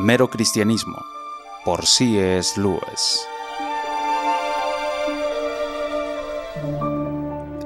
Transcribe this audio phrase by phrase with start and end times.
[0.00, 1.06] Mero Cristianismo,
[1.64, 2.60] por C.S.
[2.60, 3.28] Lewis.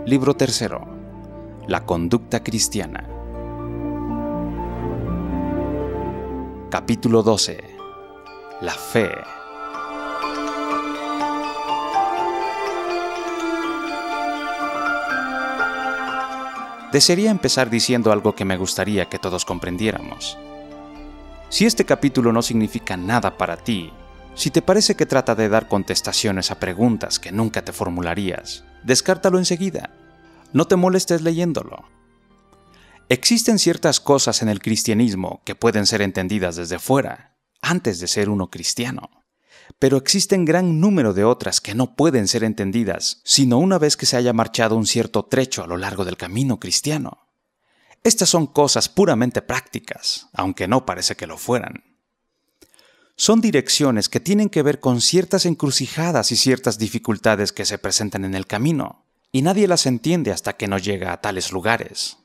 [0.04, 0.86] Libro tercero.
[1.66, 3.08] La conducta cristiana.
[6.70, 7.64] Capítulo 12.
[8.60, 9.10] La fe.
[16.92, 20.36] Desearía empezar diciendo algo que me gustaría que todos comprendiéramos.
[21.48, 23.92] Si este capítulo no significa nada para ti,
[24.34, 29.38] si te parece que trata de dar contestaciones a preguntas que nunca te formularías, descártalo
[29.38, 29.90] enseguida.
[30.52, 31.84] No te molestes leyéndolo.
[33.08, 38.28] Existen ciertas cosas en el cristianismo que pueden ser entendidas desde fuera, antes de ser
[38.28, 39.10] uno cristiano
[39.78, 44.06] pero existen gran número de otras que no pueden ser entendidas sino una vez que
[44.06, 47.27] se haya marchado un cierto trecho a lo largo del camino cristiano.
[48.02, 51.84] Estas son cosas puramente prácticas, aunque no parece que lo fueran.
[53.16, 58.24] Son direcciones que tienen que ver con ciertas encrucijadas y ciertas dificultades que se presentan
[58.24, 62.18] en el camino, y nadie las entiende hasta que no llega a tales lugares.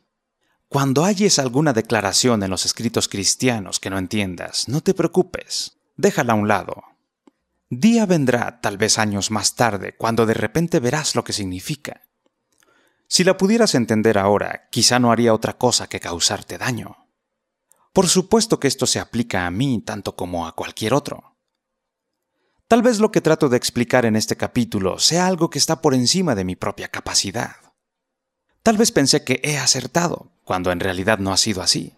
[0.69, 6.33] Cuando halles alguna declaración en los escritos cristianos que no entiendas, no te preocupes, déjala
[6.33, 6.93] a un lado
[7.79, 12.02] Día vendrá, tal vez años más tarde, cuando de repente verás lo que significa.
[13.13, 16.97] Si la pudieras entender ahora, quizá no haría otra cosa que causarte daño.
[17.93, 21.37] Por supuesto que esto se aplica a mí tanto como a cualquier otro.
[22.67, 25.93] Tal vez lo que trato de explicar en este capítulo sea algo que está por
[25.93, 27.57] encima de mi propia capacidad.
[28.63, 31.93] Tal vez pensé que he acertado, cuando en realidad no ha sido así.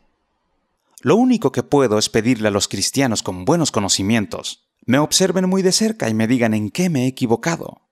[0.99, 5.61] Lo único que puedo es pedirle a los cristianos con buenos conocimientos me observen muy
[5.61, 7.84] de cerca y me digan en qué me he equivocado.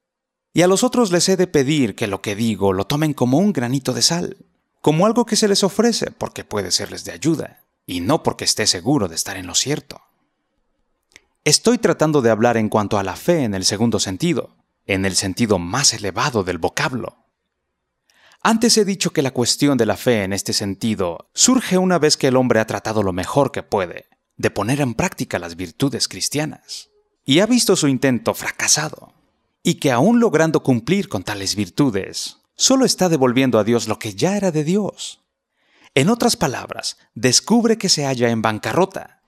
[0.54, 3.40] Y a los otros les he de pedir que lo que digo lo tomen como
[3.40, 4.38] un granito de sal,
[4.82, 8.68] como algo que se les ofrece porque puede serles de ayuda, y no porque esté
[8.68, 10.02] seguro de estar en lo cierto.
[11.44, 14.56] Estoy tratando de hablar en cuanto a la fe en el segundo sentido,
[14.86, 17.18] en el sentido más elevado del vocablo.
[18.42, 22.16] Antes he dicho que la cuestión de la fe en este sentido surge una vez
[22.16, 24.06] que el hombre ha tratado lo mejor que puede,
[24.38, 26.90] de poner en práctica las virtudes cristianas,
[27.26, 29.13] y ha visto su intento fracasado,
[29.64, 34.14] y que aún logrando cumplir con tales virtudes, solo está devolviendo a Dios lo que
[34.14, 35.22] ya era de Dios.
[35.96, 39.22] En otras palabras, descubre que se halla en bancarrota.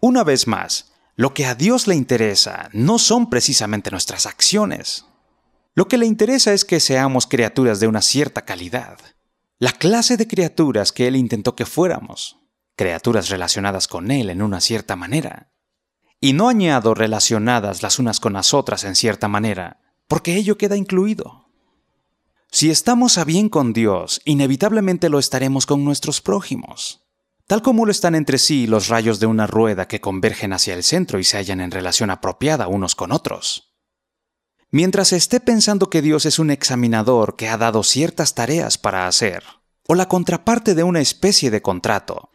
[0.00, 5.04] Una vez más, lo que a Dios le interesa no son precisamente nuestras acciones.
[5.74, 8.98] Lo que le interesa es que seamos criaturas de una cierta calidad,
[9.58, 12.38] la clase de criaturas que Él intentó que fuéramos
[12.76, 15.52] criaturas relacionadas con Él en una cierta manera.
[16.20, 20.76] Y no añado relacionadas las unas con las otras en cierta manera, porque ello queda
[20.76, 21.46] incluido.
[22.50, 27.06] Si estamos a bien con Dios, inevitablemente lo estaremos con nuestros prójimos,
[27.46, 30.82] tal como lo están entre sí los rayos de una rueda que convergen hacia el
[30.82, 33.72] centro y se hallan en relación apropiada unos con otros.
[34.70, 39.42] Mientras esté pensando que Dios es un examinador que ha dado ciertas tareas para hacer,
[39.88, 42.29] o la contraparte de una especie de contrato,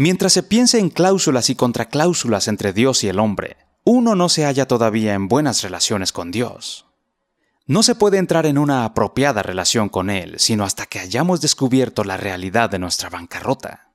[0.00, 4.46] Mientras se piense en cláusulas y contracláusulas entre Dios y el hombre, uno no se
[4.46, 6.86] halla todavía en buenas relaciones con Dios.
[7.66, 12.02] No se puede entrar en una apropiada relación con Él sino hasta que hayamos descubierto
[12.02, 13.92] la realidad de nuestra bancarrota.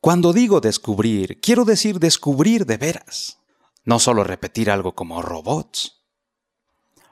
[0.00, 3.38] Cuando digo descubrir, quiero decir descubrir de veras,
[3.84, 6.00] no solo repetir algo como robots.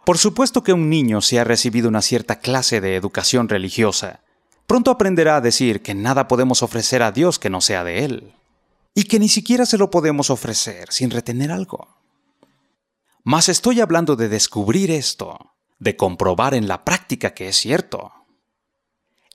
[0.04, 4.24] Por supuesto que un niño si ha recibido una cierta clase de educación religiosa,
[4.68, 8.34] pronto aprenderá a decir que nada podemos ofrecer a Dios que no sea de Él,
[8.94, 11.88] y que ni siquiera se lo podemos ofrecer sin retener algo.
[13.24, 18.12] Mas estoy hablando de descubrir esto, de comprobar en la práctica que es cierto.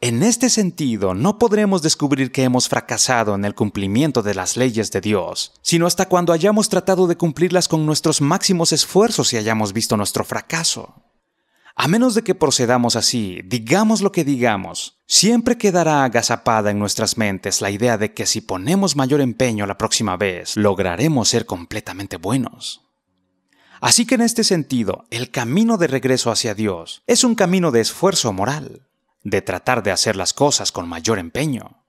[0.01, 4.91] En este sentido, no podremos descubrir que hemos fracasado en el cumplimiento de las leyes
[4.91, 9.73] de Dios, sino hasta cuando hayamos tratado de cumplirlas con nuestros máximos esfuerzos y hayamos
[9.73, 10.93] visto nuestro fracaso.
[11.75, 17.17] A menos de que procedamos así, digamos lo que digamos, siempre quedará agazapada en nuestras
[17.17, 22.17] mentes la idea de que si ponemos mayor empeño la próxima vez, lograremos ser completamente
[22.17, 22.81] buenos.
[23.81, 27.81] Así que en este sentido, el camino de regreso hacia Dios es un camino de
[27.81, 28.87] esfuerzo moral,
[29.23, 31.83] de tratar de hacer las cosas con mayor empeño.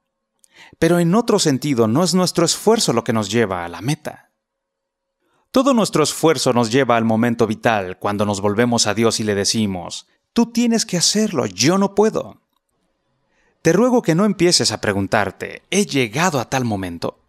[0.79, 4.24] Pero en otro sentido, no es nuestro esfuerzo lo que nos lleva a la meta.
[5.55, 9.37] Todo nuestro esfuerzo nos lleva al momento vital cuando nos volvemos a Dios y le
[9.37, 12.41] decimos, tú tienes que hacerlo, yo no puedo.
[13.62, 17.21] Te ruego que no empieces a preguntarte, ¿he llegado a tal momento?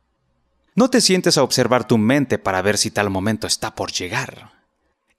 [0.74, 4.54] No te sientes a observar tu mente para ver si tal momento está por llegar.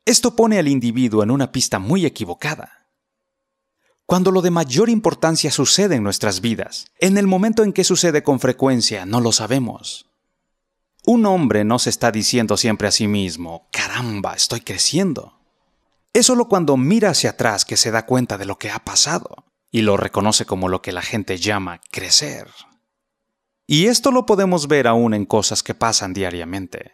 [0.04, 2.88] Esto pone al individuo en una pista muy equivocada.
[4.04, 8.24] Cuando lo de mayor importancia sucede en nuestras vidas, en el momento en que sucede
[8.24, 10.05] con frecuencia, no lo sabemos.
[11.08, 15.38] Un hombre no se está diciendo siempre a sí mismo, caramba, estoy creciendo.
[16.12, 19.44] Es solo cuando mira hacia atrás que se da cuenta de lo que ha pasado
[19.70, 22.48] y lo reconoce como lo que la gente llama crecer.
[23.68, 26.92] Y esto lo podemos ver aún en cosas que pasan diariamente.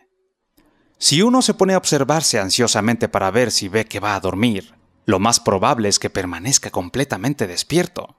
[0.99, 4.75] Si uno se pone a observarse ansiosamente para ver si ve que va a dormir,
[5.07, 8.19] lo más probable es que permanezca completamente despierto.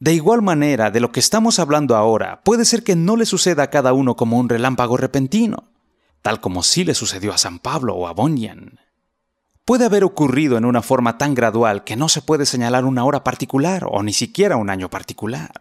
[0.00, 3.64] De igual manera, de lo que estamos hablando ahora, puede ser que no le suceda
[3.64, 5.70] a cada uno como un relámpago repentino,
[6.22, 8.80] tal como sí le sucedió a San Pablo o a Bunyan.
[9.66, 13.22] Puede haber ocurrido en una forma tan gradual que no se puede señalar una hora
[13.22, 15.52] particular o ni siquiera un año particular.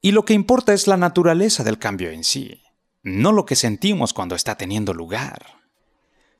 [0.00, 2.62] Y lo que importa es la naturaleza del cambio en sí,
[3.02, 5.44] no lo que sentimos cuando está teniendo lugar.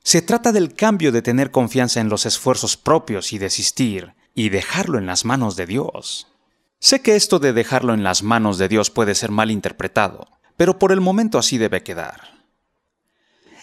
[0.01, 4.97] Se trata del cambio de tener confianza en los esfuerzos propios y desistir, y dejarlo
[4.97, 6.32] en las manos de Dios.
[6.83, 10.27] Sé que esto de dejarlo en las manos de Dios puede ser mal interpretado,
[10.57, 12.43] pero por el momento así debe quedar.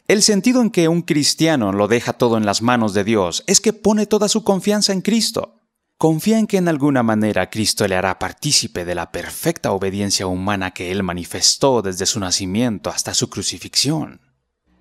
[0.08, 3.60] El sentido en que un cristiano lo deja todo en las manos de Dios es
[3.60, 5.60] que pone toda su confianza en Cristo.
[5.98, 10.70] Confía en que en alguna manera Cristo le hará partícipe de la perfecta obediencia humana
[10.70, 14.22] que Él manifestó desde su nacimiento hasta su crucifixión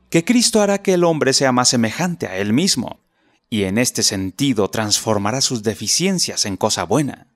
[0.10, 3.02] que Cristo hará que el hombre sea más semejante a Él mismo,
[3.50, 7.29] y en este sentido transformará sus deficiencias en cosa buena.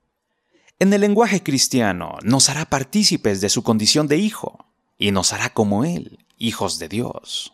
[0.79, 4.65] En el lenguaje cristiano nos hará partícipes de su condición de hijo,
[4.97, 7.53] y nos hará como Él, hijos de Dios.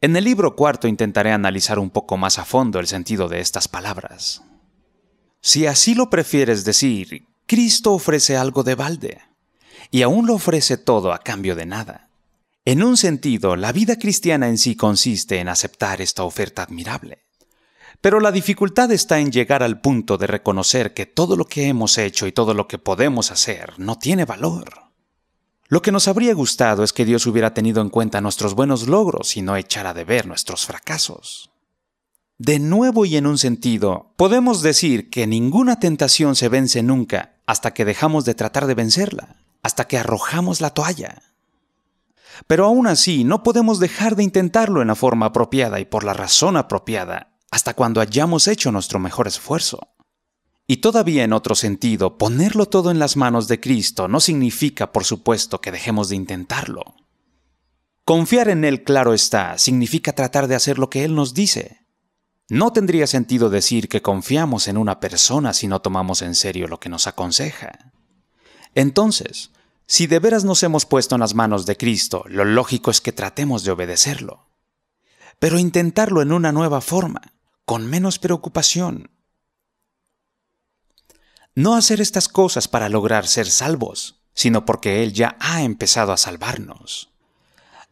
[0.00, 3.68] En el libro cuarto intentaré analizar un poco más a fondo el sentido de estas
[3.68, 4.42] palabras.
[5.40, 9.20] Si así lo prefieres decir, Cristo ofrece algo de balde,
[9.90, 12.10] y aún lo ofrece todo a cambio de nada.
[12.64, 17.25] En un sentido, la vida cristiana en sí consiste en aceptar esta oferta admirable.
[18.00, 21.98] Pero la dificultad está en llegar al punto de reconocer que todo lo que hemos
[21.98, 24.86] hecho y todo lo que podemos hacer no tiene valor.
[25.68, 29.36] Lo que nos habría gustado es que Dios hubiera tenido en cuenta nuestros buenos logros
[29.36, 31.50] y no echara de ver nuestros fracasos.
[32.38, 37.72] De nuevo y en un sentido, podemos decir que ninguna tentación se vence nunca hasta
[37.72, 41.22] que dejamos de tratar de vencerla, hasta que arrojamos la toalla.
[42.46, 46.12] Pero aún así, no podemos dejar de intentarlo en la forma apropiada y por la
[46.12, 49.94] razón apropiada, hasta cuando hayamos hecho nuestro mejor esfuerzo.
[50.66, 55.04] Y todavía en otro sentido, ponerlo todo en las manos de Cristo no significa, por
[55.04, 56.82] supuesto, que dejemos de intentarlo.
[58.04, 61.86] Confiar en Él, claro está, significa tratar de hacer lo que Él nos dice.
[62.48, 66.78] No tendría sentido decir que confiamos en una persona si no tomamos en serio lo
[66.78, 67.92] que nos aconseja.
[68.74, 69.50] Entonces,
[69.86, 73.12] si de veras nos hemos puesto en las manos de Cristo, lo lógico es que
[73.12, 74.48] tratemos de obedecerlo.
[75.38, 77.35] Pero intentarlo en una nueva forma,
[77.66, 79.10] con menos preocupación.
[81.56, 86.16] No hacer estas cosas para lograr ser salvos, sino porque Él ya ha empezado a
[86.16, 87.10] salvarnos.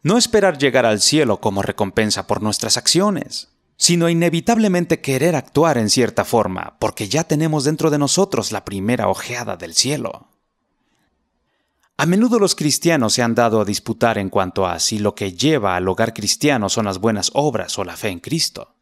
[0.01, 5.89] No esperar llegar al cielo como recompensa por nuestras acciones, sino inevitablemente querer actuar en
[5.89, 10.29] cierta forma, porque ya tenemos dentro de nosotros la primera ojeada del cielo.
[11.97, 15.33] A menudo los cristianos se han dado a disputar en cuanto a si lo que
[15.33, 18.74] lleva al hogar cristiano son las buenas obras o la fe en Cristo.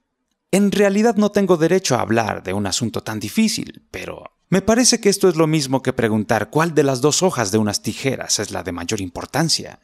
[0.53, 4.99] En realidad no tengo derecho a hablar de un asunto tan difícil, pero me parece
[4.99, 8.37] que esto es lo mismo que preguntar cuál de las dos hojas de unas tijeras
[8.37, 9.79] es la de mayor importancia.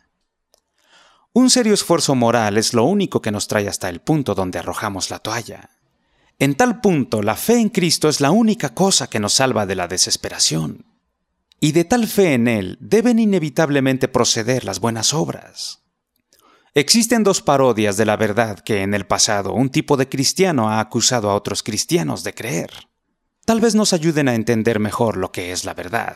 [1.34, 5.10] Un serio esfuerzo moral es lo único que nos trae hasta el punto donde arrojamos
[5.10, 5.72] la toalla.
[6.38, 9.74] En tal punto, la fe en Cristo es la única cosa que nos salva de
[9.74, 10.86] la desesperación
[11.60, 15.82] y de tal fe en Él deben inevitablemente proceder las buenas obras.
[16.80, 20.80] Existen dos parodias de la verdad que en el pasado un tipo de cristiano ha
[20.80, 22.72] acusado a otros cristianos de creer.
[23.44, 26.16] Tal vez nos ayuden a entender mejor lo que es la verdad.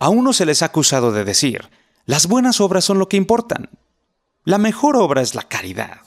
[0.00, 1.70] A uno se les ha acusado de decir,
[2.06, 3.70] las buenas obras son lo que importan.
[4.42, 6.00] La mejor obra es la caridad.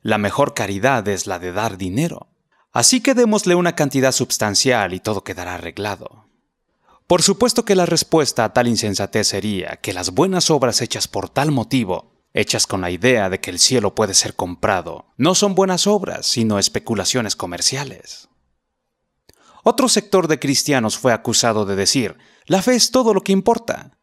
[0.00, 2.28] La mejor caridad es la de dar dinero.
[2.70, 6.28] Así que démosle una cantidad substancial y todo quedará arreglado.
[7.08, 11.28] Por supuesto que la respuesta a tal insensatez sería que las buenas obras hechas por
[11.28, 15.54] tal motivo, hechas con la idea de que el cielo puede ser comprado, no son
[15.54, 18.28] buenas obras, sino especulaciones comerciales.
[19.64, 22.16] Otro sector de cristianos fue acusado de decir,
[22.46, 23.98] la fe es todo lo que importa.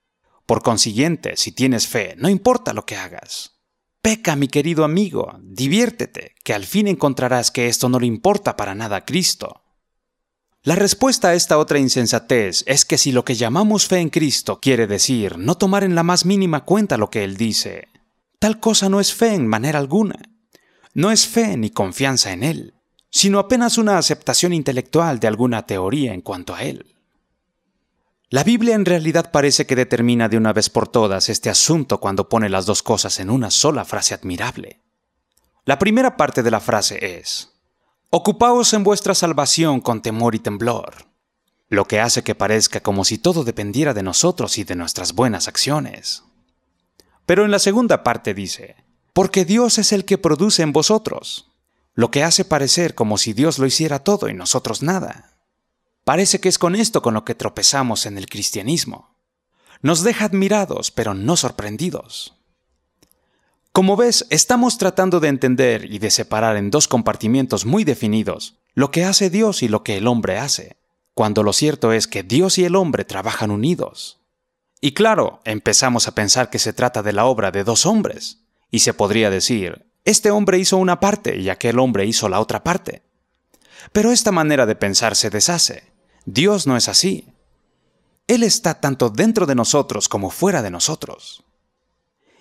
[0.46, 3.62] Por consiguiente, si tienes fe, no importa lo que hagas.
[4.02, 8.76] Peca, mi querido amigo, diviértete, que al fin encontrarás que esto no le importa para
[8.76, 9.64] nada a Cristo.
[10.62, 14.60] La respuesta a esta otra insensatez es que si lo que llamamos fe en Cristo
[14.60, 17.88] quiere decir no tomar en la más mínima cuenta lo que Él dice,
[18.40, 20.20] tal cosa no es fe en manera alguna.
[20.94, 22.74] No es fe ni confianza en Él,
[23.10, 26.96] sino apenas una aceptación intelectual de alguna teoría en cuanto a Él.
[28.30, 32.28] La Biblia en realidad parece que determina de una vez por todas este asunto cuando
[32.28, 34.82] pone las dos cosas en una sola frase admirable.
[35.64, 37.54] La primera parte de la frase es,
[38.10, 41.06] Ocupaos en vuestra salvación con temor y temblor,
[41.70, 45.48] lo que hace que parezca como si todo dependiera de nosotros y de nuestras buenas
[45.48, 46.25] acciones.
[47.26, 48.76] Pero en la segunda parte dice,
[49.14, 51.52] porque Dios es el que produce en vosotros,
[51.94, 55.32] lo que hace parecer como si Dios lo hiciera todo y nosotros nada.
[56.04, 59.16] Parece que es con esto con lo que tropezamos en el cristianismo.
[59.82, 62.36] Nos deja admirados, pero no sorprendidos.
[63.72, 68.92] Como ves, estamos tratando de entender y de separar en dos compartimientos muy definidos lo
[68.92, 70.78] que hace Dios y lo que el hombre hace,
[71.14, 74.20] cuando lo cierto es que Dios y el hombre trabajan unidos.
[74.86, 78.82] Y claro, empezamos a pensar que se trata de la obra de dos hombres, y
[78.82, 83.02] se podría decir, este hombre hizo una parte y aquel hombre hizo la otra parte.
[83.94, 85.92] Pero esta manera de pensar se deshace.
[86.26, 87.34] Dios no es así.
[88.28, 91.44] Él está tanto dentro de nosotros como fuera de nosotros.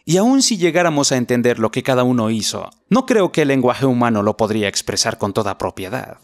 [0.04, 3.48] Y aun si llegáramos a entender lo que cada uno hizo, no creo que el
[3.48, 6.18] lenguaje humano lo podría expresar con toda propiedad.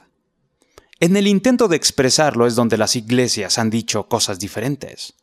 [1.01, 5.15] En el intento de expresarlo es donde las iglesias han dicho cosas diferentes.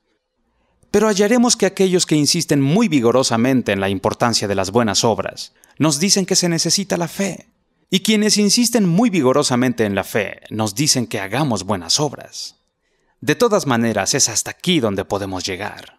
[0.91, 5.53] Pero hallaremos que aquellos que insisten muy vigorosamente en la importancia de las buenas obras
[5.77, 7.47] nos dicen que se necesita la fe.
[7.89, 12.55] Y quienes insisten muy vigorosamente en la fe nos dicen que hagamos buenas obras.
[13.21, 15.97] De todas maneras, es hasta aquí donde podemos llegar.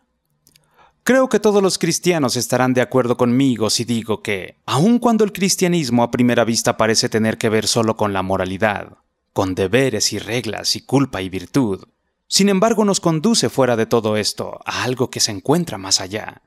[1.02, 5.32] Creo que todos los cristianos estarán de acuerdo conmigo si digo que, aun cuando el
[5.32, 8.98] cristianismo a primera vista parece tener que ver solo con la moralidad,
[9.32, 11.86] con deberes y reglas y culpa y virtud,
[12.28, 16.42] sin embargo, nos conduce fuera de todo esto a algo que se encuentra más allá.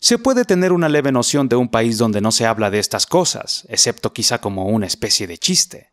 [0.00, 3.06] Se puede tener una leve noción de un país donde no se habla de estas
[3.06, 5.92] cosas, excepto quizá como una especie de chiste.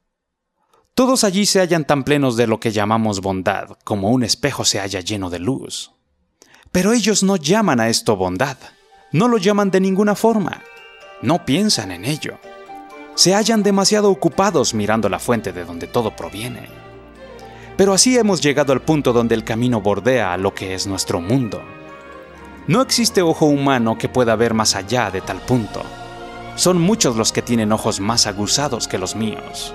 [0.96, 4.79] Todos allí se hallan tan plenos de lo que llamamos bondad, como un espejo se
[4.79, 5.91] halla lleno de luz.
[6.72, 8.58] Pero ellos no llaman a esto bondad,
[9.12, 10.63] no lo llaman de ninguna forma,
[11.22, 12.39] no piensan en ello.
[13.13, 16.78] Se hallan demasiado ocupados mirando la fuente de donde todo proviene.
[17.79, 21.21] Pero así hemos llegado al punto donde el camino bordea a lo que es nuestro
[21.21, 21.62] mundo.
[22.67, 25.81] No existe ojo humano que pueda ver más allá de tal punto.
[26.57, 29.74] Son muchos los que tienen ojos más aguzados que los míos.